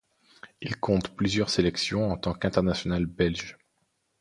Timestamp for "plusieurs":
1.15-1.51